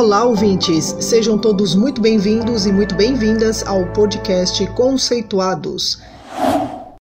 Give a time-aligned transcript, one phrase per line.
[0.00, 0.96] Olá, ouvintes!
[0.98, 5.98] Sejam todos muito bem-vindos e muito bem-vindas ao podcast Conceituados.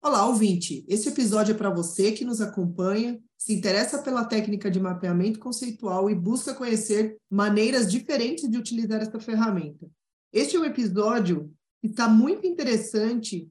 [0.04, 0.86] Olá, ouvinte!
[0.88, 6.12] Esse episódio é para você que nos acompanha, se interessa pela técnica de mapeamento conceitual
[6.12, 9.90] e busca conhecer maneiras diferentes de utilizar essa ferramenta.
[10.32, 13.50] Este é um episódio que está muito interessante,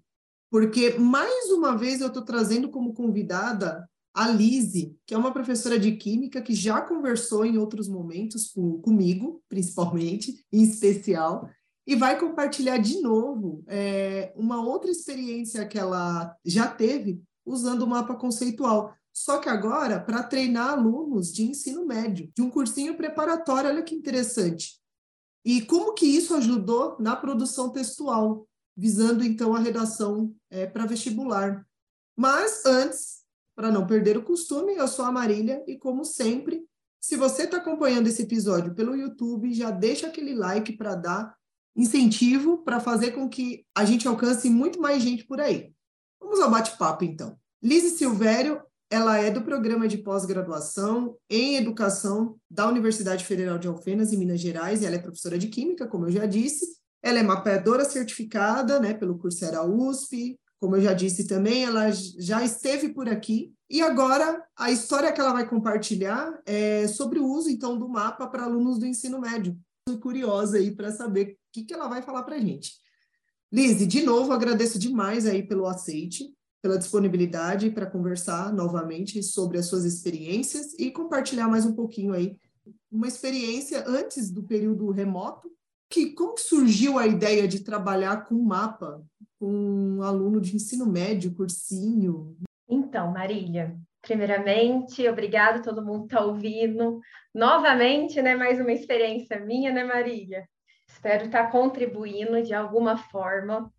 [0.48, 5.76] porque mais uma vez eu estou trazendo como convidada a Lise, que é uma professora
[5.76, 11.50] de química que já conversou em outros momentos com, comigo, principalmente, em especial,
[11.84, 17.86] e vai compartilhar de novo é, uma outra experiência que ela já teve usando o
[17.86, 18.94] mapa conceitual.
[19.12, 23.94] Só que agora para treinar alunos de ensino médio, de um cursinho preparatório, olha que
[23.94, 24.80] interessante.
[25.44, 31.66] E como que isso ajudou na produção textual, visando então a redação é, para vestibular.
[32.16, 33.23] Mas antes,
[33.54, 36.64] para não perder o costume, eu sou a Marília e, como sempre,
[37.00, 41.34] se você está acompanhando esse episódio pelo YouTube, já deixa aquele like para dar
[41.76, 45.72] incentivo para fazer com que a gente alcance muito mais gente por aí.
[46.20, 47.36] Vamos ao bate-papo, então.
[47.62, 54.12] Lise Silvério, ela é do programa de pós-graduação em educação da Universidade Federal de Alfenas,
[54.12, 56.78] em Minas Gerais, e ela é professora de Química, como eu já disse.
[57.02, 62.44] Ela é mapeadora certificada né, pelo Coursera USP, como eu já disse também, ela já
[62.44, 67.50] esteve por aqui e agora a história que ela vai compartilhar é sobre o uso
[67.50, 69.58] então do mapa para alunos do ensino médio.
[69.86, 72.72] Estou curiosa aí para saber o que, que ela vai falar para a gente.
[73.52, 79.66] Lise, de novo agradeço demais aí pelo aceite, pela disponibilidade para conversar novamente sobre as
[79.66, 82.36] suas experiências e compartilhar mais um pouquinho aí
[82.90, 85.50] uma experiência antes do período remoto
[85.94, 89.00] que como surgiu a ideia de trabalhar com mapa,
[89.38, 92.36] com um aluno de ensino médio, cursinho?
[92.68, 97.00] Então, Marília, primeiramente, obrigado todo mundo que está ouvindo.
[97.32, 100.48] Novamente, né, mais uma experiência minha, né, Marília?
[100.88, 103.72] Espero estar tá contribuindo de alguma forma.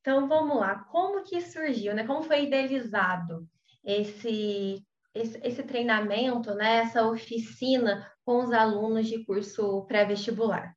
[0.00, 0.86] Então, vamos lá.
[0.90, 2.06] Como que surgiu, né?
[2.06, 3.46] Como foi idealizado
[3.84, 4.82] esse,
[5.14, 6.78] esse, esse treinamento, né?
[6.78, 10.74] Essa oficina com os alunos de curso pré-vestibular?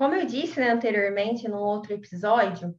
[0.00, 2.74] Como eu disse né, anteriormente, no outro episódio,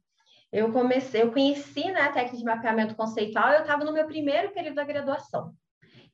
[0.51, 4.51] eu comecei, eu conheci né, a técnica de mapeamento conceitual, eu estava no meu primeiro
[4.51, 5.53] período da graduação.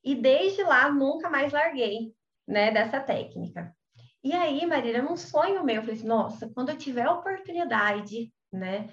[0.03, 2.13] E desde lá nunca mais larguei
[2.45, 3.73] né, dessa técnica.
[4.21, 8.29] E aí, Marília, um sonho meu, eu falei assim, nossa, quando eu tiver a oportunidade,
[8.51, 8.89] né,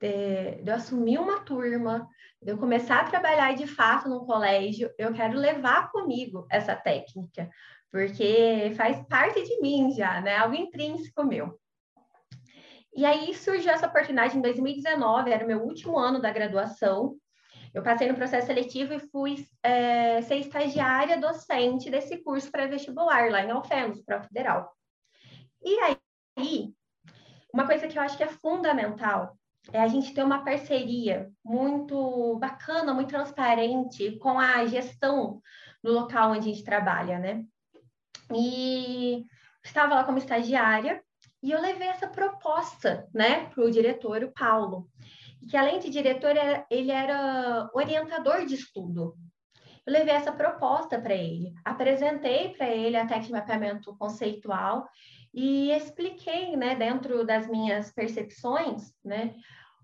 [0.00, 2.08] de, de eu assumir uma turma,
[2.42, 7.48] de eu começar a trabalhar de fato no colégio, eu quero levar comigo essa técnica,
[7.92, 10.38] porque faz parte de mim já, né?
[10.38, 11.60] Algo intrínseco meu.
[12.96, 17.16] E aí surgiu essa oportunidade em 2019, era o meu último ano da graduação.
[17.74, 23.42] Eu passei no processo seletivo e fui é, ser estagiária docente desse curso pré-vestibular lá
[23.42, 24.70] em Alfenos, para Federal.
[25.62, 26.74] E aí,
[27.52, 29.36] uma coisa que eu acho que é fundamental
[29.72, 35.40] é a gente ter uma parceria muito bacana, muito transparente com a gestão
[35.82, 37.44] do local onde a gente trabalha, né?
[38.34, 39.24] E
[39.64, 41.02] estava lá como estagiária
[41.42, 44.88] e eu levei essa proposta, né, para o diretor, o Paulo,
[45.50, 46.34] que além de diretor,
[46.70, 49.16] ele era orientador de estudo.
[49.84, 54.86] Eu levei essa proposta para ele, apresentei para ele a técnica de mapeamento conceitual
[55.34, 59.34] e expliquei, né, dentro das minhas percepções, né,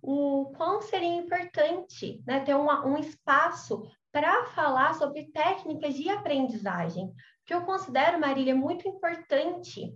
[0.01, 3.83] o quão seria importante né, ter um espaço
[4.13, 7.13] para falar sobre técnicas de aprendizagem,
[7.49, 9.91] que eu considero, Marília, muito importante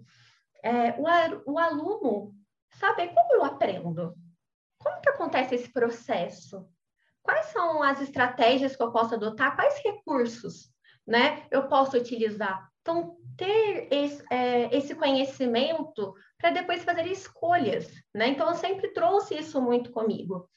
[0.65, 2.35] é, o, o aluno
[2.79, 4.15] saber como eu aprendo,
[4.79, 6.67] como que acontece esse processo,
[7.23, 10.73] quais são as estratégias que eu posso adotar, quais recursos
[11.07, 12.67] né, eu posso utilizar.
[12.81, 18.29] Então, ter esse, é, esse conhecimento para depois fazer escolhas, né?
[18.29, 20.49] Então, eu sempre trouxe isso muito comigo.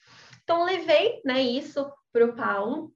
[0.44, 2.95] Então, levei né, isso para o Paulo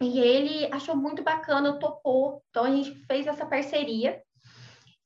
[0.00, 2.42] e ele achou muito bacana, topou.
[2.48, 4.22] Então a gente fez essa parceria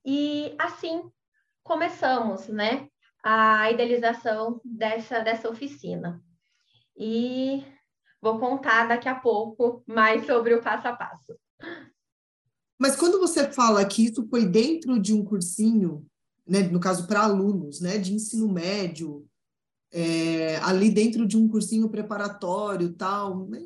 [0.05, 1.11] e assim
[1.63, 2.89] começamos, né,
[3.23, 6.23] a idealização dessa dessa oficina.
[6.97, 7.65] E
[8.21, 11.35] vou contar daqui a pouco mais sobre o passo a passo.
[12.79, 16.07] Mas quando você fala que isso foi dentro de um cursinho,
[16.47, 19.27] né, no caso para alunos, né, de ensino médio,
[19.93, 23.61] é, ali dentro de um cursinho preparatório, tal, né,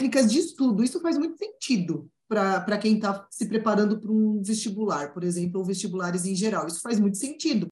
[0.00, 0.82] técnicas de estudo.
[0.82, 5.66] Isso faz muito sentido para quem está se preparando para um vestibular, por exemplo, ou
[5.66, 6.66] vestibulares em geral.
[6.66, 7.68] Isso faz muito sentido.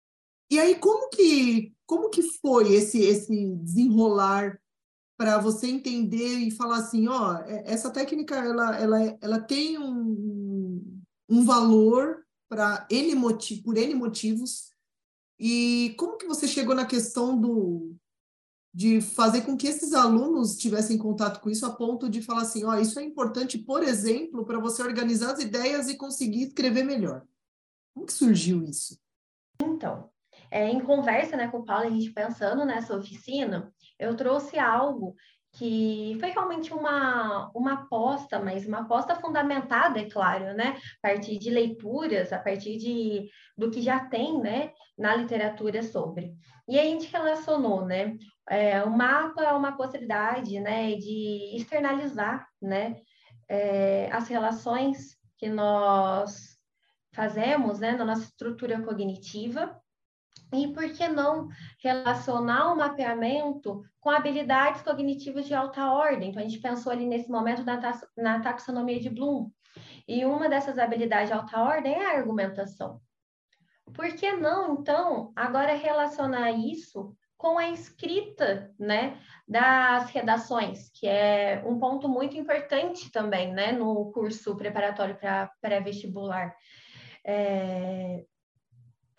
[0.51, 4.59] E aí, como que, como que foi esse, esse desenrolar
[5.17, 11.03] para você entender e falar assim, ó, é, essa técnica ela, ela, ela tem um,
[11.29, 14.71] um valor para N motiv por N motivos.
[15.39, 17.95] E como que você chegou na questão do
[18.79, 22.63] de fazer com que esses alunos tivessem contato com isso a ponto de falar assim,
[22.63, 26.85] ó, oh, isso é importante, por exemplo, para você organizar as ideias e conseguir escrever
[26.85, 27.27] melhor.
[27.93, 28.97] Como que surgiu isso?
[29.61, 30.09] Então,
[30.49, 35.17] é, em conversa né, com o Paulo, a gente pensando nessa oficina, eu trouxe algo
[35.53, 40.77] que foi realmente uma, uma aposta, mas uma aposta fundamentada, é claro, né?
[41.03, 46.35] A partir de leituras, a partir de, do que já tem, né, na literatura sobre.
[46.69, 48.17] E a gente relacionou, né?
[48.49, 52.97] É, o mapa é uma possibilidade, né, de externalizar, né,
[53.49, 56.59] é, as relações que nós
[57.15, 59.79] fazemos, né, na nossa estrutura cognitiva
[60.53, 61.49] e por que não
[61.83, 66.31] relacionar o mapeamento com habilidades cognitivas de alta ordem?
[66.31, 67.79] Então, a gente pensou ali nesse momento na,
[68.17, 69.51] na taxonomia de Bloom.
[70.07, 73.01] E uma dessas habilidades de alta ordem é a argumentação.
[73.93, 81.63] Por que não, então, agora relacionar isso com a escrita, né, das redações, que é
[81.65, 86.55] um ponto muito importante também, né, no curso preparatório para pré-vestibular.
[87.25, 88.25] É,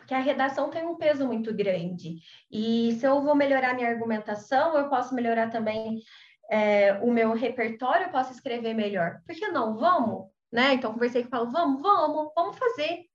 [0.09, 2.15] que a redação tem um peso muito grande.
[2.51, 6.01] E se eu vou melhorar minha argumentação, eu posso melhorar também
[6.49, 9.21] é, o meu repertório, eu posso escrever melhor.
[9.23, 9.77] Por que não?
[9.77, 10.31] Vamos?
[10.51, 10.73] Né?
[10.73, 13.05] Então, conversei com o Paulo, vamos, vamos, vamos fazer.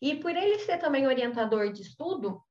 [0.00, 2.42] E por ele ser também orientador de estudo,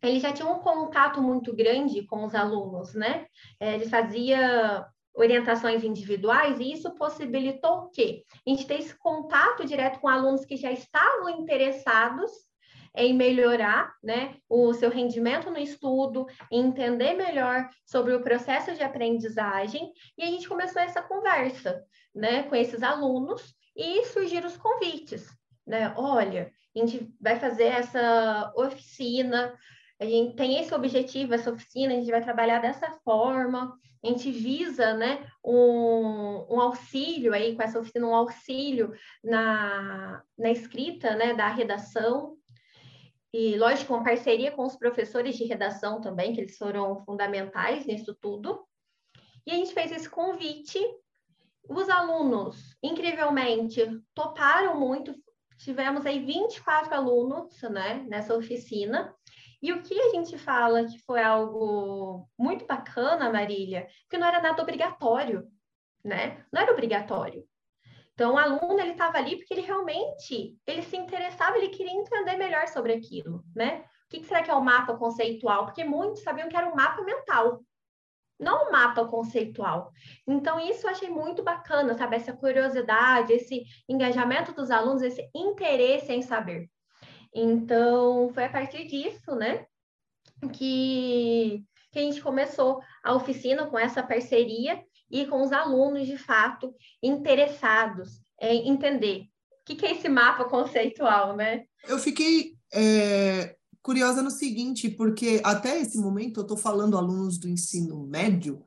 [0.00, 3.26] ele já tinha um contato muito grande com os alunos, né?
[3.58, 8.22] É, ele fazia orientações individuais e isso possibilitou o quê?
[8.46, 12.30] A gente ter esse contato direto com alunos que já estavam interessados
[12.96, 19.92] em melhorar né, o seu rendimento no estudo, entender melhor sobre o processo de aprendizagem,
[20.16, 25.26] e a gente começou essa conversa né, com esses alunos e surgiram os convites.
[25.66, 25.92] Né?
[25.96, 29.56] Olha, a gente vai fazer essa oficina,
[30.00, 34.30] a gente tem esse objetivo, essa oficina, a gente vai trabalhar dessa forma, a gente
[34.30, 38.92] visa né, um, um auxílio aí com essa oficina, um auxílio
[39.22, 42.36] na, na escrita né, da redação,
[43.36, 48.14] e, lógico, uma parceria com os professores de redação também, que eles foram fundamentais nisso
[48.14, 48.64] tudo.
[49.44, 50.78] E a gente fez esse convite.
[51.68, 55.12] Os alunos, incrivelmente, toparam muito.
[55.58, 59.12] Tivemos aí 24 alunos né, nessa oficina.
[59.60, 64.40] E o que a gente fala que foi algo muito bacana, Marília, que não era
[64.40, 65.50] nada obrigatório,
[66.04, 66.46] né?
[66.52, 67.44] Não era obrigatório.
[68.14, 72.36] Então, o aluno ele estava ali porque ele realmente ele se interessava, ele queria entender
[72.36, 73.84] melhor sobre aquilo, né?
[74.06, 75.64] O que, que será que é o mapa conceitual?
[75.64, 77.60] Porque muitos sabiam que era um mapa mental,
[78.38, 79.92] não um mapa conceitual.
[80.26, 82.14] Então, isso eu achei muito bacana, sabe?
[82.16, 86.70] Essa curiosidade, esse engajamento dos alunos, esse interesse em saber.
[87.34, 89.66] Então, foi a partir disso, né,
[90.52, 94.80] que, que a gente começou a oficina com essa parceria
[95.10, 100.44] e com os alunos, de fato, interessados em entender o que, que é esse mapa
[100.44, 101.64] conceitual, né?
[101.88, 107.48] Eu fiquei é, curiosa no seguinte, porque até esse momento eu estou falando alunos do
[107.48, 108.62] ensino médio,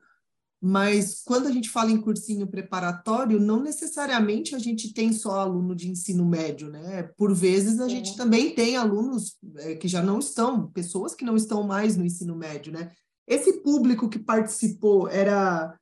[0.60, 5.74] mas quando a gente fala em cursinho preparatório, não necessariamente a gente tem só aluno
[5.74, 7.04] de ensino médio, né?
[7.16, 11.36] Por vezes a gente também tem alunos é, que já não estão, pessoas que não
[11.36, 12.90] estão mais no ensino médio, né?
[13.26, 15.78] Esse público que participou era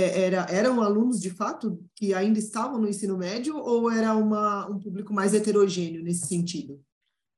[0.00, 4.78] era, eram alunos de fato que ainda estavam no ensino médio ou era uma, um
[4.78, 6.82] público mais heterogêneo nesse sentido?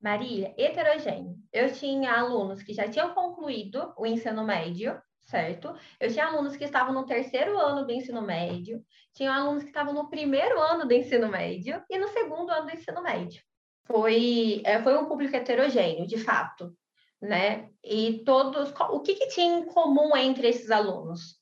[0.01, 1.37] Marília, heterogêneo.
[1.53, 5.75] Eu tinha alunos que já tinham concluído o ensino médio, certo?
[5.99, 8.83] Eu tinha alunos que estavam no terceiro ano do ensino médio,
[9.13, 12.73] tinha alunos que estavam no primeiro ano do ensino médio e no segundo ano do
[12.73, 13.43] ensino médio.
[13.85, 16.73] Foi, é, foi um público heterogêneo, de fato,
[17.21, 17.69] né?
[17.85, 21.37] E todos, o que, que tinha em comum entre esses alunos?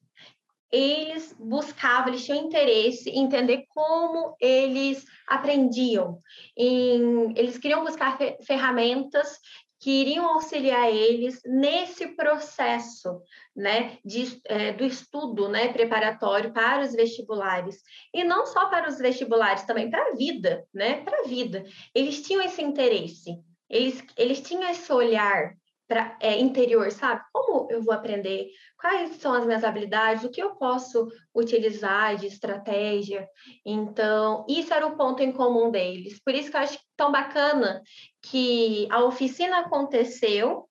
[0.75, 6.19] Eles buscavam, eles tinham interesse em entender como eles aprendiam.
[6.57, 9.38] Em, eles queriam buscar ferramentas
[9.78, 13.21] que iriam auxiliar eles nesse processo
[13.54, 17.76] né, de, é, do estudo né, preparatório para os vestibulares.
[18.12, 21.04] E não só para os vestibulares, também para a vida, né?
[21.04, 21.64] Para a vida.
[21.95, 23.38] Eles tinham esse interesse,
[23.71, 25.54] eles, eles tinham esse olhar
[25.86, 27.22] pra, é, interior, sabe?
[27.32, 28.48] Como eu vou aprender?
[28.78, 30.24] Quais são as minhas habilidades?
[30.24, 33.28] O que eu posso utilizar de estratégia?
[33.64, 36.20] Então, isso era o ponto em comum deles.
[36.24, 37.82] Por isso que eu acho tão bacana
[38.22, 40.68] que a oficina aconteceu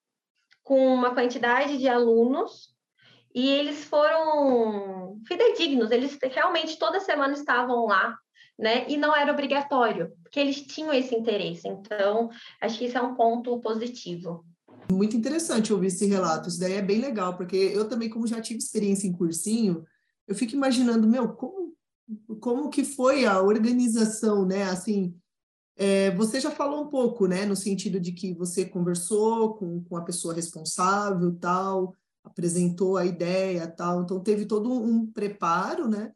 [0.62, 2.74] com uma quantidade de alunos
[3.34, 8.16] e eles foram fidedignos, eles realmente toda semana estavam lá
[8.58, 8.88] né?
[8.88, 11.66] E não era obrigatório, porque eles tinham esse interesse.
[11.68, 12.30] Então,
[12.60, 14.44] acho que isso é um ponto positivo.
[14.90, 16.48] Muito interessante ouvir esse relato.
[16.48, 19.84] Isso daí é bem legal, porque eu também, como já tive experiência em cursinho,
[20.26, 21.74] eu fico imaginando, meu, como,
[22.40, 24.64] como que foi a organização, né?
[24.64, 25.14] Assim,
[25.76, 27.44] é, você já falou um pouco, né?
[27.44, 33.66] No sentido de que você conversou com, com a pessoa responsável, tal, apresentou a ideia,
[33.66, 34.02] tal.
[34.02, 36.12] Então, teve todo um preparo, né?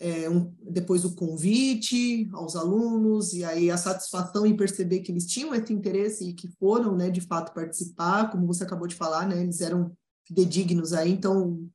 [0.00, 5.26] É, um, depois o convite aos alunos, e aí a satisfação em perceber que eles
[5.26, 9.28] tinham esse interesse e que foram, né, de fato, participar, como você acabou de falar,
[9.28, 9.92] né, eles eram
[10.26, 11.68] fidedignos aí, então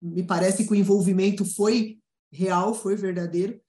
[0.00, 1.98] me parece que o envolvimento foi
[2.32, 3.60] real, foi verdadeiro.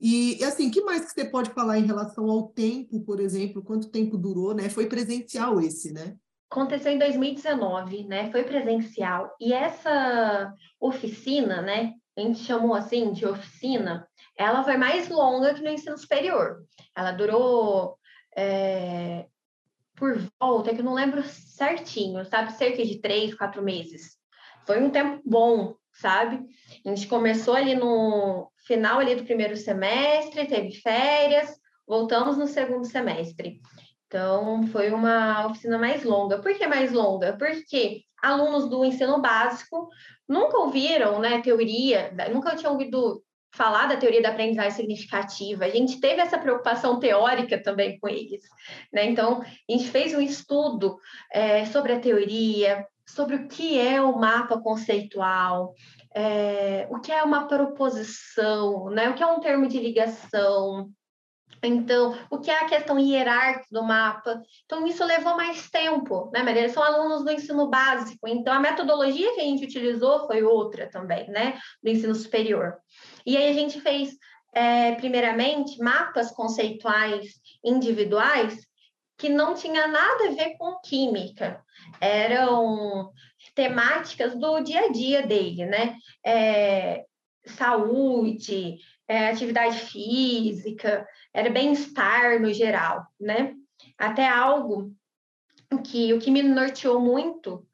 [0.00, 3.62] E, e assim, que mais que você pode falar em relação ao tempo, por exemplo,
[3.62, 4.68] quanto tempo durou, né?
[4.68, 6.16] Foi presencial esse, né?
[6.50, 8.30] Aconteceu em 2019, né?
[8.32, 9.32] Foi presencial.
[9.40, 11.94] E essa oficina, né?
[12.16, 16.62] A gente chamou assim de oficina, ela foi mais longa que no ensino superior.
[16.96, 17.96] Ela durou
[18.36, 19.26] é,
[19.96, 22.52] por volta, é que eu não lembro certinho, sabe?
[22.52, 24.16] Cerca de três, quatro meses.
[24.66, 26.44] Foi um tempo bom, sabe?
[26.84, 32.84] A gente começou ali no final ali do primeiro semestre, teve férias, voltamos no segundo
[32.84, 33.60] semestre.
[34.06, 36.40] Então, foi uma oficina mais longa.
[36.40, 37.36] Por que mais longa?
[37.36, 39.88] Porque alunos do ensino básico
[40.28, 43.22] nunca ouviram, né, teoria, nunca tinham ouvido
[43.54, 45.64] falar da teoria da aprendizagem significativa.
[45.64, 48.42] A gente teve essa preocupação teórica também com eles,
[48.90, 49.04] né?
[49.04, 50.96] Então, a gente fez um estudo
[51.30, 55.74] é, sobre a teoria, sobre o que é o mapa conceitual,
[56.14, 59.10] é, o que é uma proposição, né?
[59.10, 60.88] O que é um termo de ligação,
[61.62, 64.42] então, o que é a questão hierárquica do mapa?
[64.64, 66.68] Então, isso levou mais tempo, né, Maria?
[66.68, 71.28] São alunos do ensino básico, então a metodologia que a gente utilizou foi outra também,
[71.28, 72.76] né, do ensino superior.
[73.24, 74.16] E aí a gente fez,
[74.52, 78.66] é, primeiramente, mapas conceituais individuais
[79.16, 81.62] que não tinha nada a ver com química,
[82.00, 83.12] eram
[83.54, 85.96] temáticas do dia a dia dele, né?
[86.26, 87.04] É,
[87.46, 88.78] saúde,
[89.12, 93.54] é, atividade física, era bem-estar no geral, né?
[93.98, 94.90] Até algo
[95.84, 97.66] que o que me norteou muito,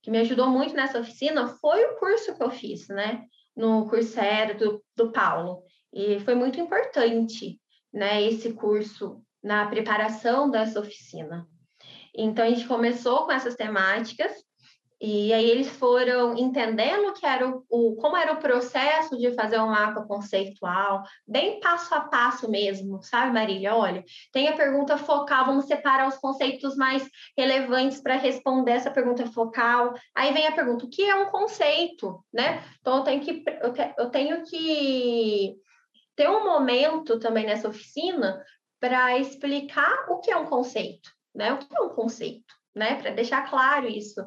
[0.00, 3.24] que me ajudou muito nessa oficina, foi o curso que eu fiz, né?
[3.56, 5.64] No aéreo do, do Paulo.
[5.92, 7.60] E foi muito importante,
[7.92, 8.22] né?
[8.22, 11.44] Esse curso na preparação dessa oficina.
[12.14, 14.32] Então, a gente começou com essas temáticas
[15.00, 19.58] e aí eles foram entendendo que era o, o, como era o processo de fazer
[19.58, 23.74] um mapa conceitual, bem passo a passo mesmo, sabe, Marília?
[23.74, 29.26] Olha, tem a pergunta focal, vamos separar os conceitos mais relevantes para responder essa pergunta
[29.26, 29.94] focal.
[30.14, 32.62] Aí vem a pergunta, o que é um conceito, né?
[32.80, 35.56] Então eu tenho que eu, te, eu tenho que
[36.16, 38.42] ter um momento também nessa oficina
[38.80, 41.52] para explicar o que é um conceito, né?
[41.52, 42.54] O que é um conceito?
[42.74, 42.96] né?
[42.96, 44.20] Para deixar claro isso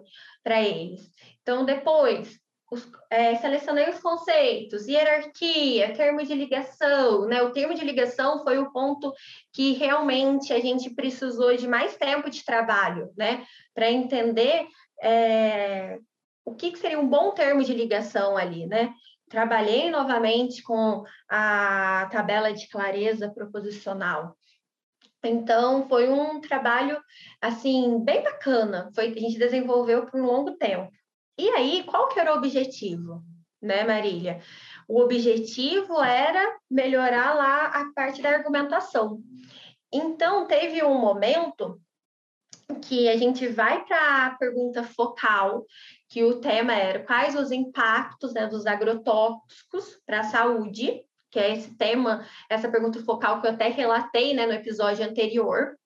[0.48, 1.12] para eles.
[1.42, 2.40] Então, depois,
[2.72, 7.42] os, é, selecionei os conceitos, hierarquia, termo de ligação, né?
[7.42, 9.14] O termo de ligação foi o ponto
[9.52, 13.46] que realmente a gente precisou de mais tempo de trabalho, né?
[13.76, 14.66] Para entender
[15.04, 16.00] é,
[16.46, 18.94] o que, que seria um bom termo de ligação ali, né?
[19.30, 24.38] Trabalhei novamente com a tabela de clareza proposicional.
[25.24, 27.02] Então, foi um trabalho,
[27.42, 28.90] assim, bem bacana.
[28.94, 30.92] Foi, a gente desenvolveu por um longo tempo.
[31.38, 33.22] E aí, qual que era o objetivo,
[33.62, 34.42] né, Marília?
[34.88, 39.22] O objetivo era melhorar lá a parte da argumentação.
[39.92, 41.80] Então, teve um momento
[42.82, 45.66] que a gente vai para a pergunta focal,
[46.10, 51.04] que o tema era quais os impactos né, dos agrotóxicos para a saúde,
[51.38, 55.78] que é esse tema, essa pergunta focal que eu até relatei né, no episódio anterior.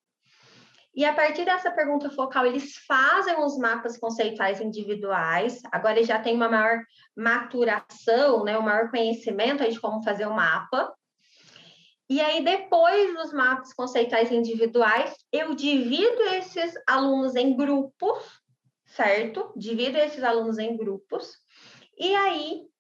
[0.96, 5.62] E a partir dessa pergunta focal, eles fazem os mapas conceituais individuais.
[5.70, 6.80] Agora eles já têm uma maior
[7.14, 10.94] maturação, né, um maior conhecimento de como fazer o mapa.
[12.10, 18.24] E aí, depois dos mapas conceituais individuais, eu divido esses alunos em grupos,
[18.86, 19.52] certo?
[19.58, 21.34] Divido esses alunos em grupos.
[21.98, 22.71] E aí,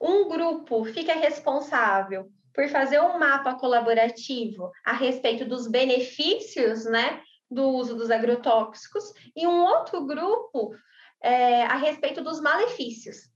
[0.00, 7.68] um grupo fica responsável por fazer um mapa colaborativo a respeito dos benefícios, né, do
[7.68, 10.74] uso dos agrotóxicos, e um outro grupo
[11.22, 13.30] é, a respeito dos malefícios.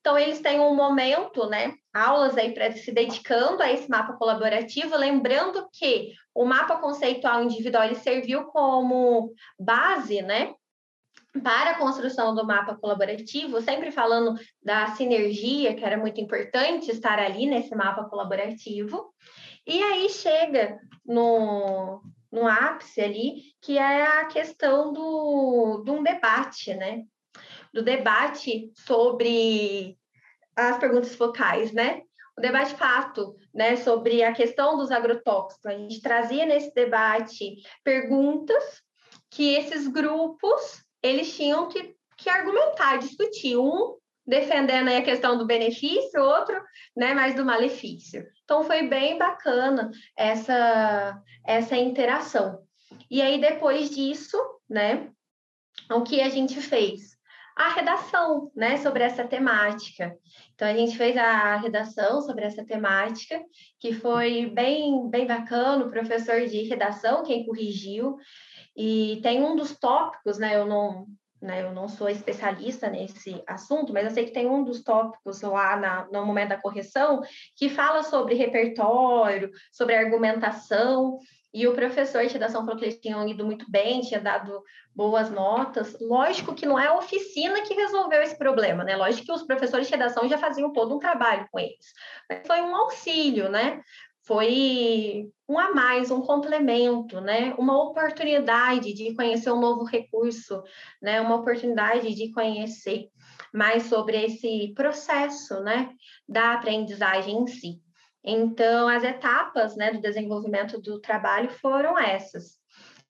[0.00, 4.94] Então, eles têm um momento, né, aulas aí para se dedicando a esse mapa colaborativo,
[4.96, 10.54] lembrando que o mapa conceitual individual ele serviu como base, né,
[11.42, 17.18] para a construção do mapa colaborativo, sempre falando da sinergia, que era muito importante estar
[17.18, 19.12] ali nesse mapa colaborativo.
[19.66, 26.74] E aí chega no, no ápice ali, que é a questão do, de um debate,
[26.74, 27.02] né?
[27.72, 29.98] Do debate sobre
[30.54, 32.02] as perguntas focais, né?
[32.38, 35.66] O debate fato, né, sobre a questão dos agrotóxicos.
[35.66, 38.82] A gente trazia nesse debate perguntas
[39.30, 43.56] que esses grupos eles tinham que, que argumentar, discutir.
[43.56, 43.96] Um
[44.26, 46.58] defendendo a questão do benefício, outro
[46.96, 48.24] né, mais do malefício.
[48.44, 52.58] Então foi bem bacana essa, essa interação.
[53.10, 55.10] E aí, depois disso, né,
[55.90, 57.14] o que a gente fez?
[57.56, 60.16] A redação, né, sobre essa temática.
[60.54, 63.40] Então, a gente fez a redação sobre essa temática,
[63.78, 68.16] que foi bem, bem bacana, o professor de redação quem corrigiu,
[68.76, 70.56] e tem um dos tópicos, né?
[70.56, 71.06] Eu não,
[71.40, 75.42] né, eu não sou especialista nesse assunto, mas eu sei que tem um dos tópicos
[75.42, 77.22] lá na, no momento da correção
[77.56, 81.18] que fala sobre repertório, sobre argumentação,
[81.54, 84.60] e o professor de redação falou que eles tinham ido muito bem, tinha dado
[84.92, 85.96] boas notas.
[86.00, 88.96] Lógico que não é a oficina que resolveu esse problema, né?
[88.96, 91.92] Lógico que os professores de redação já faziam todo um trabalho com eles.
[92.28, 93.80] Mas foi um auxílio, né?
[94.24, 97.54] Foi um a mais, um complemento, né?
[97.58, 100.62] Uma oportunidade de conhecer um novo recurso,
[101.00, 101.20] né?
[101.20, 103.08] Uma oportunidade de conhecer
[103.52, 105.90] mais sobre esse processo, né?
[106.28, 107.82] Da aprendizagem em si.
[108.24, 112.58] Então, as etapas, né, do desenvolvimento do trabalho foram essas.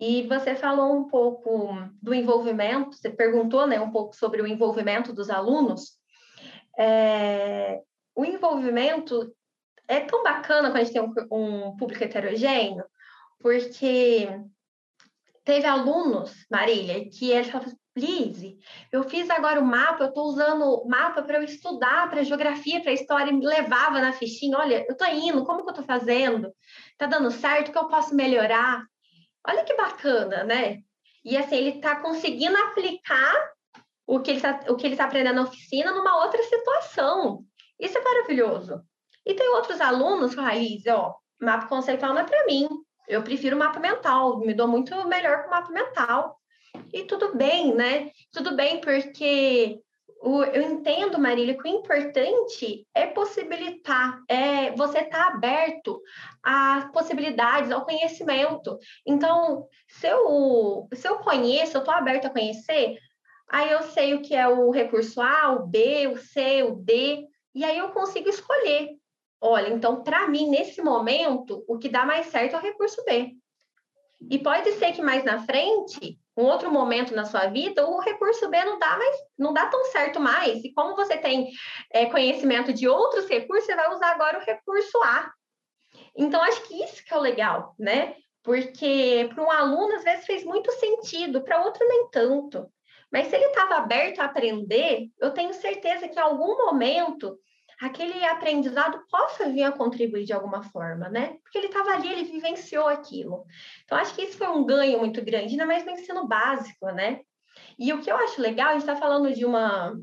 [0.00, 1.68] E você falou um pouco
[2.02, 5.92] do envolvimento, você perguntou, né, um pouco sobre o envolvimento dos alunos.
[6.76, 7.80] É,
[8.16, 9.32] o envolvimento
[9.88, 12.84] é tão bacana quando a gente tem um, um público heterogêneo,
[13.40, 14.28] porque
[15.44, 18.58] teve alunos, Marília, que eles falavam assim,
[18.90, 22.82] eu fiz agora o mapa, eu estou usando o mapa para eu estudar, para geografia,
[22.82, 26.52] para história, me levava na fichinha, olha, eu estou indo, como que eu estou fazendo?
[26.92, 27.68] Está dando certo?
[27.68, 28.82] O que eu posso melhorar?
[29.46, 30.78] Olha que bacana, né?
[31.24, 33.32] E assim, ele está conseguindo aplicar
[34.06, 37.44] o que ele está tá aprendendo na oficina numa outra situação.
[37.78, 38.82] Isso é maravilhoso.
[39.26, 42.68] E tem outros alunos falam, ó, mapa conceitual não é para mim.
[43.08, 46.38] Eu prefiro mapa mental, me dou muito melhor com mapa mental.
[46.92, 48.10] E tudo bem, né?
[48.32, 49.80] Tudo bem, porque
[50.24, 56.00] o, eu entendo, Marília, que o importante é possibilitar, é você estar tá aberto
[56.42, 58.78] às possibilidades, ao conhecimento.
[59.06, 62.96] Então, se eu, se eu conheço, eu estou aberto a conhecer,
[63.50, 67.26] aí eu sei o que é o recurso A, o B, o C, o D,
[67.54, 68.96] e aí eu consigo escolher.
[69.40, 73.34] Olha, então, para mim, nesse momento, o que dá mais certo é o recurso B.
[74.30, 78.48] E pode ser que mais na frente, um outro momento na sua vida, o recurso
[78.48, 80.64] B não dá mais, não dá tão certo mais.
[80.64, 81.50] E como você tem
[81.92, 85.30] é, conhecimento de outros recursos, você vai usar agora o recurso A.
[86.16, 88.16] Então, acho que isso que é o legal, né?
[88.42, 92.66] Porque para um aluno, às vezes, fez muito sentido, para outro, nem tanto.
[93.12, 97.38] Mas se ele estava aberto a aprender, eu tenho certeza que em algum momento
[97.80, 101.36] aquele aprendizado possa vir a contribuir de alguma forma, né?
[101.42, 103.44] Porque ele estava ali, ele vivenciou aquilo.
[103.84, 107.20] Então, acho que isso foi um ganho muito grande, ainda mais no ensino básico, né?
[107.78, 109.94] E o que eu acho legal, a gente está falando de uma,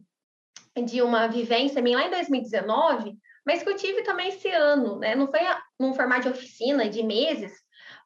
[0.86, 5.16] de uma vivência minha lá em 2019, mas que eu tive também esse ano, né?
[5.16, 5.42] Não foi
[5.80, 7.54] num formato de oficina, de meses,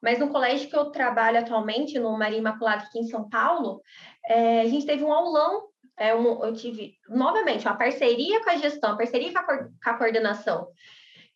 [0.02, 3.80] mas no colégio que eu trabalho atualmente, no Maria Imaculada aqui em São Paulo,
[4.28, 5.68] é, a gente teve um aulão
[5.98, 9.94] é um, eu tive, novamente, uma parceria com a gestão, parceria com a, com a
[9.94, 10.68] coordenação,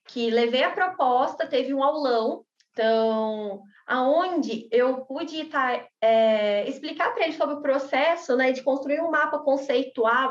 [0.06, 7.24] que levei a proposta, teve um aulão, então, aonde eu pude tá, é, explicar para
[7.24, 10.30] eles sobre o processo né, de construir um mapa conceitual,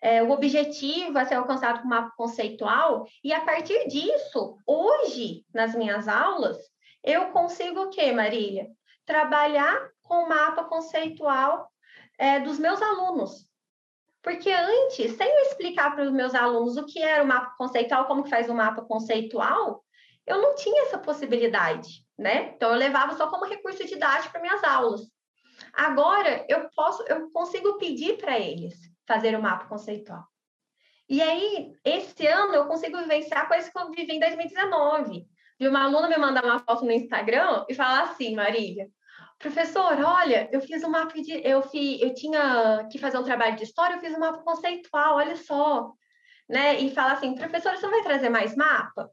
[0.00, 5.44] é, o objetivo a ser alcançado com o mapa conceitual, e a partir disso, hoje,
[5.52, 6.56] nas minhas aulas,
[7.02, 8.68] eu consigo o quê, Marília?
[9.04, 11.68] Trabalhar com o mapa conceitual
[12.18, 13.48] é, dos meus alunos.
[14.22, 18.06] Porque antes, sem eu explicar para os meus alunos o que era o mapa conceitual,
[18.06, 19.84] como que faz o um mapa conceitual,
[20.26, 22.52] eu não tinha essa possibilidade, né?
[22.54, 25.02] Então, eu levava só como recurso didático para minhas aulas.
[25.72, 28.74] Agora, eu posso, eu consigo pedir para eles
[29.06, 30.24] fazer o mapa conceitual.
[31.08, 35.26] E aí, esse ano, eu consigo vivenciar coisas que eu vivi em 2019.
[35.58, 38.88] De uma aluna me mandar uma foto no Instagram e falar assim, Marília,
[39.38, 41.40] professor, olha, eu fiz um mapa de.
[41.46, 45.16] Eu, fiz, eu tinha que fazer um trabalho de história, eu fiz um mapa conceitual,
[45.16, 45.92] olha só.
[46.48, 46.80] Né?
[46.80, 49.10] E fala assim, professor, você vai trazer mais mapa?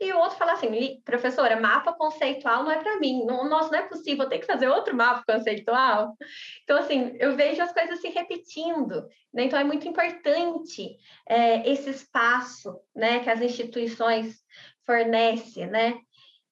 [0.00, 3.24] E o outro fala assim, professora, mapa conceitual não é para mim.
[3.24, 6.16] Não, nossa, não é possível, tem que fazer outro mapa conceitual.
[6.62, 9.06] Então, assim, eu vejo as coisas se repetindo.
[9.32, 9.44] Né?
[9.44, 14.36] Então, é muito importante é, esse espaço né, que as instituições
[14.84, 15.98] fornecem, né?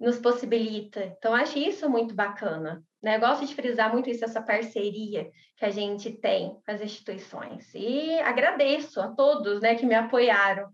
[0.01, 1.05] nos possibilita.
[1.05, 2.83] Então, acho isso muito bacana.
[3.03, 3.17] Né?
[3.17, 7.75] Eu gosto de frisar muito isso, essa parceria que a gente tem com as instituições.
[7.75, 10.69] E agradeço a todos né, que me apoiaram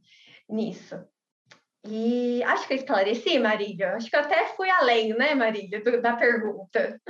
[0.48, 0.96] nisso.
[1.86, 3.94] E acho que eu esclareci, Marília.
[3.94, 7.00] Acho que eu até fui além, né, Marília, da pergunta.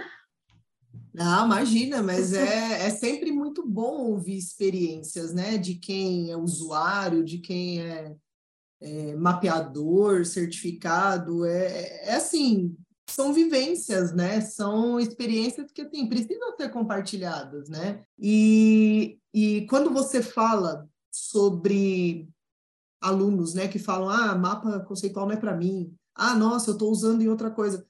[1.13, 7.25] Não, imagina, mas é, é sempre muito bom ouvir experiências, né, de quem é usuário,
[7.25, 8.15] de quem é,
[8.81, 12.77] é mapeador, certificado, é, é assim,
[13.09, 20.23] são vivências, né, são experiências que, assim, precisam ser compartilhadas, né, e, e quando você
[20.23, 22.29] fala sobre
[23.01, 26.91] alunos, né, que falam, ah, mapa conceitual não é para mim, ah, nossa, eu estou
[26.91, 27.87] usando em outra coisa.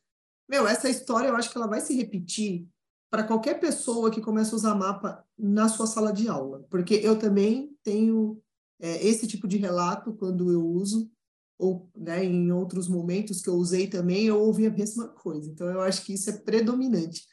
[0.48, 2.66] Meu, essa história eu acho que ela vai se repetir
[3.10, 7.18] para qualquer pessoa que comece a usar mapa na sua sala de aula, porque eu
[7.18, 8.40] também tenho
[8.80, 11.10] é, esse tipo de relato quando eu uso,
[11.58, 15.50] ou né, em outros momentos que eu usei também, eu ouvi a mesma coisa.
[15.50, 17.26] Então, eu acho que isso é predominante.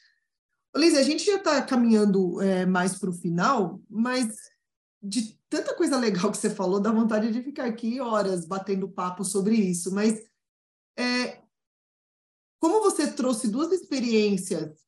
[0.76, 4.36] Liz, a gente já está caminhando é, mais para o final, mas
[5.02, 9.24] de tanta coisa legal que você falou, dá vontade de ficar aqui horas batendo papo
[9.24, 9.94] sobre isso.
[9.94, 10.20] Mas
[10.98, 11.42] é,
[12.60, 14.86] como você trouxe duas experiências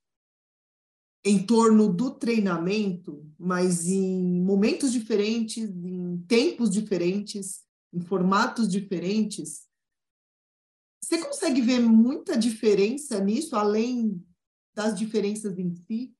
[1.24, 9.68] em torno do treinamento, mas em momentos diferentes, em tempos diferentes, em formatos diferentes,
[11.02, 14.22] você consegue ver muita diferença nisso, além
[14.76, 16.18] das diferenças em si?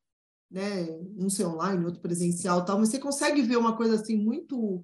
[0.50, 4.84] né, um ser online, outro presencial, tal, mas você consegue ver uma coisa assim muito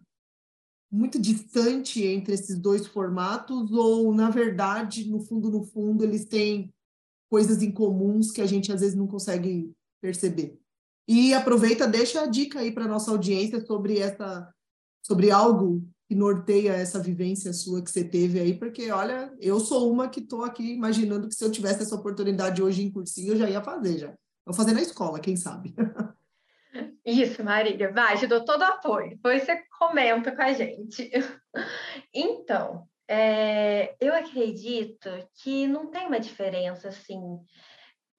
[0.92, 6.72] muito distante entre esses dois formatos ou na verdade, no fundo no fundo, eles têm
[7.30, 10.60] coisas em comuns que a gente às vezes não consegue perceber.
[11.08, 14.54] E aproveita, deixa a dica aí para nossa audiência sobre essa
[15.04, 19.92] sobre algo que norteia essa vivência sua que você teve aí, porque olha, eu sou
[19.92, 23.38] uma que estou aqui imaginando que se eu tivesse essa oportunidade hoje em cursinho, eu
[23.38, 24.14] já ia fazer já.
[24.46, 25.74] Vou fazer na escola, quem sabe?
[27.04, 29.10] Isso, Marília, vai, te dou todo o apoio.
[29.10, 31.10] Depois você comenta com a gente.
[32.16, 35.10] Então, é, eu acredito
[35.42, 37.20] que não tem uma diferença, assim,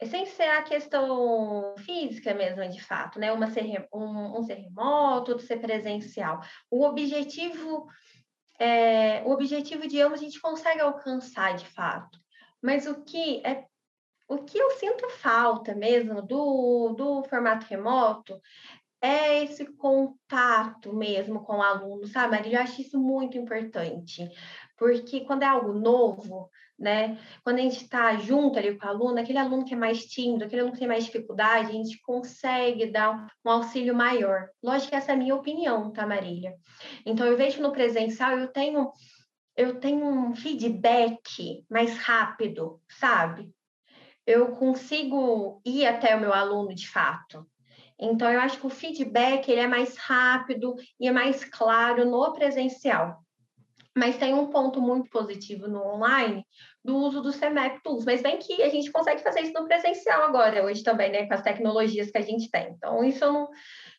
[0.02, 3.33] sem ser a questão física mesmo, de fato, né?
[3.33, 6.40] Uma ser, um, um ser remoto, outro ser presencial.
[6.70, 7.87] O objetivo,
[8.59, 12.18] é, o objetivo de ambos a gente consegue alcançar, de fato.
[12.62, 13.64] Mas o que é
[14.26, 18.40] o que eu sinto falta mesmo do, do formato remoto
[19.00, 22.57] é esse contato mesmo com o aluno, sabe, Marília?
[22.57, 24.26] Eu acho isso muito importante,
[24.78, 27.18] porque quando é algo novo, né?
[27.42, 30.44] Quando a gente está junto ali com o aluno, aquele aluno que é mais tímido,
[30.44, 34.48] aquele aluno que tem mais dificuldade, a gente consegue dar um auxílio maior.
[34.62, 36.54] Lógico que essa é a minha opinião, tá, Marília?
[37.06, 38.92] Então, eu vejo no presencial, eu tenho
[39.56, 43.54] eu tenho um feedback mais rápido, sabe?
[44.26, 47.46] eu consigo ir até o meu aluno de fato.
[47.98, 52.32] Então, eu acho que o feedback ele é mais rápido e é mais claro no
[52.32, 53.23] presencial.
[53.96, 56.44] Mas tem um ponto muito positivo no online
[56.85, 58.04] do uso do CMAP Tools.
[58.04, 61.26] Mas bem que a gente consegue fazer isso no presencial agora, hoje também, né?
[61.26, 62.70] Com as tecnologias que a gente tem.
[62.70, 63.48] Então, isso, não,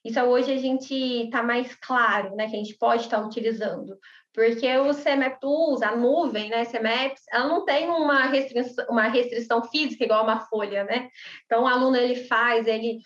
[0.03, 2.49] isso hoje a gente está mais claro, né?
[2.49, 3.97] Que a gente pode estar tá utilizando.
[4.36, 9.63] Porque o CMAP Tools, a nuvem, né, CMAPs, ela não tem uma restrição, uma restrição
[9.63, 11.08] física igual uma folha, né?
[11.45, 12.99] Então, o aluno, ele faz, ele,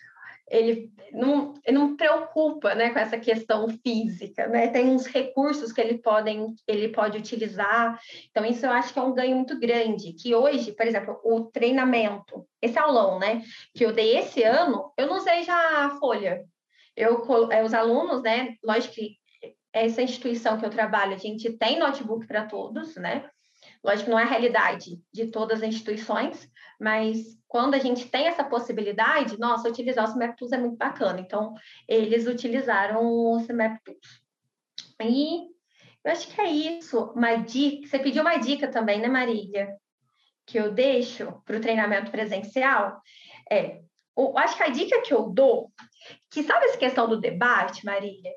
[0.49, 4.67] ele não, ele não preocupa, né, com essa questão física, né?
[4.67, 7.99] Tem uns recursos que ele, podem, ele pode utilizar.
[8.29, 11.45] Então, isso eu acho que é um ganho muito grande, que hoje, por exemplo, o
[11.45, 13.41] treinamento, esse aulão, né,
[13.73, 16.43] que eu dei esse ano, eu não usei já a folha.
[16.95, 19.17] Eu, é, os alunos, né, lógico que
[19.71, 23.29] essa instituição que eu trabalho, a gente tem notebook para todos, né?
[23.83, 28.27] Lógico que não é a realidade de todas as instituições, mas quando a gente tem
[28.27, 31.19] essa possibilidade, nossa, utilizar o Tools é muito bacana.
[31.19, 31.53] Então,
[31.87, 33.99] eles utilizaram o Tools.
[35.01, 35.47] E
[36.03, 37.11] eu acho que é isso.
[37.15, 39.75] Uma dica, você pediu uma dica também, né, Marília?
[40.45, 43.01] Que eu deixo para o treinamento presencial.
[43.49, 43.81] É,
[44.17, 45.71] eu acho que a dica que eu dou,
[46.29, 48.31] que sabe essa questão do debate, Marília?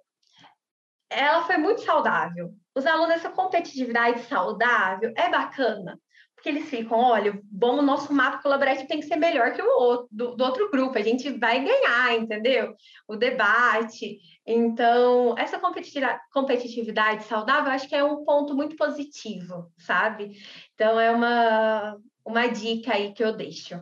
[1.12, 2.54] ela foi muito saudável.
[2.74, 5.98] Os alunos, essa competitividade saudável é bacana,
[6.42, 9.78] que eles ficam, olha, bom, o nosso mapa colaborativo tem que ser melhor que o
[9.78, 12.74] outro, do, do, outro grupo, a gente vai ganhar, entendeu?
[13.06, 14.18] O debate.
[14.44, 15.60] Então, essa
[16.32, 20.32] competitividade saudável, acho que é um ponto muito positivo, sabe?
[20.74, 23.80] Então, é uma, uma dica aí que eu deixo.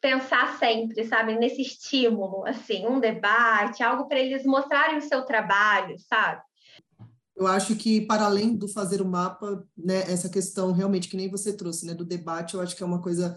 [0.00, 5.98] Pensar sempre, sabe, nesse estímulo, assim, um debate, algo para eles mostrarem o seu trabalho,
[5.98, 6.40] sabe?
[7.38, 11.30] Eu acho que, para além do fazer o mapa, né, essa questão realmente que nem
[11.30, 13.36] você trouxe, né, do debate, eu acho que é uma coisa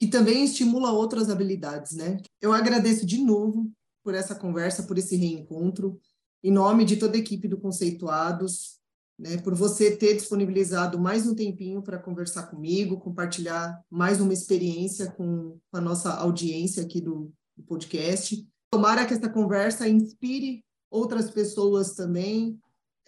[0.00, 2.16] que também estimula outras habilidades, né?
[2.40, 3.70] Eu agradeço de novo
[4.02, 6.00] por essa conversa, por esse reencontro,
[6.42, 8.78] em nome de toda a equipe do Conceituados,
[9.18, 15.10] né, por você ter disponibilizado mais um tempinho para conversar comigo, compartilhar mais uma experiência
[15.10, 18.48] com a nossa audiência aqui do, do podcast.
[18.70, 22.58] Tomara que essa conversa inspire outras pessoas também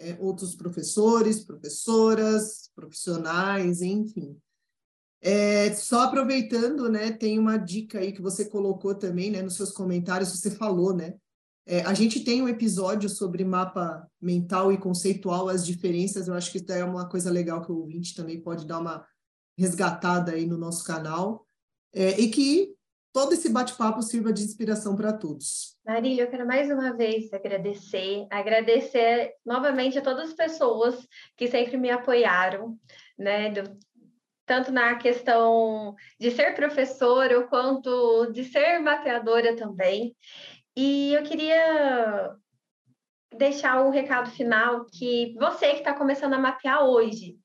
[0.00, 4.36] é, outros professores, professoras, profissionais, enfim.
[5.22, 9.70] É, só aproveitando, né, tem uma dica aí que você colocou também, né, nos seus
[9.70, 11.14] comentários, você falou, né,
[11.66, 16.50] é, a gente tem um episódio sobre mapa mental e conceitual, as diferenças, eu acho
[16.50, 19.06] que isso é uma coisa legal que o ouvinte também pode dar uma
[19.58, 21.46] resgatada aí no nosso canal,
[21.92, 22.74] é, e que
[23.12, 25.76] todo esse bate-papo sirva de inspiração para todos.
[25.84, 30.96] Marília, eu quero mais uma vez agradecer, agradecer novamente a todas as pessoas
[31.36, 32.76] que sempre me apoiaram,
[33.18, 33.76] né, do,
[34.46, 40.14] tanto na questão de ser professora quanto de ser mapeadora também.
[40.76, 42.34] E eu queria
[43.36, 47.36] deixar um recado final que você que está começando a mapear hoje,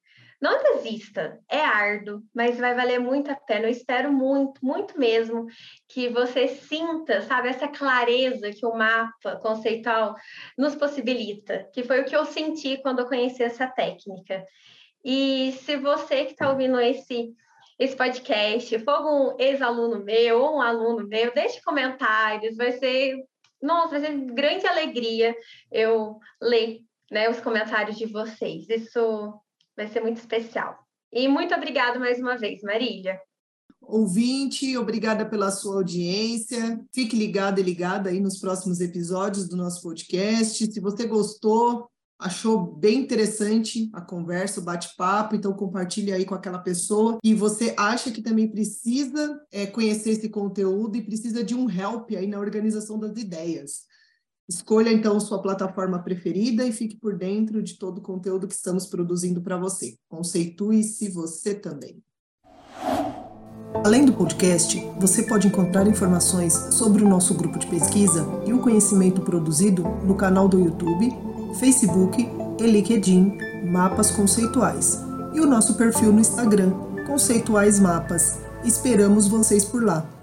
[0.42, 3.66] não desista, é árduo, mas vai valer muito a pena.
[3.66, 5.46] Eu espero muito, muito mesmo
[5.88, 10.16] que você sinta, sabe, essa clareza que o mapa conceitual
[10.58, 14.46] nos possibilita, que foi o que eu senti quando eu conheci essa técnica.
[15.04, 17.34] E se você que está ouvindo esse
[17.78, 23.18] esse podcast for um ex-aluno meu ou um aluno meu, deixe comentários, vai ser,
[23.62, 25.36] nossa, vai ser grande alegria
[25.70, 26.80] eu ler
[27.12, 28.70] né, os comentários de vocês.
[28.70, 29.34] Isso
[29.76, 30.78] Vai ser muito especial.
[31.12, 33.20] E muito obrigada mais uma vez, Marília.
[33.82, 36.84] Ouvinte, obrigada pela sua audiência.
[36.94, 40.72] Fique ligado e ligada aí nos próximos episódios do nosso podcast.
[40.72, 46.60] Se você gostou, achou bem interessante a conversa, o bate-papo, então compartilhe aí com aquela
[46.60, 51.70] pessoa e você acha que também precisa é, conhecer esse conteúdo e precisa de um
[51.70, 53.84] help aí na organização das ideias.
[54.48, 58.86] Escolha então sua plataforma preferida e fique por dentro de todo o conteúdo que estamos
[58.86, 59.98] produzindo para você.
[60.08, 62.04] Conceitue-se você também.
[63.84, 68.60] Além do podcast, você pode encontrar informações sobre o nosso grupo de pesquisa e o
[68.60, 71.10] conhecimento produzido no canal do YouTube,
[71.60, 72.28] Facebook
[72.60, 75.00] e LinkedIn Mapas Conceituais
[75.34, 76.72] e o nosso perfil no Instagram
[77.06, 78.40] Conceituais Mapas.
[78.64, 80.15] Esperamos vocês por lá.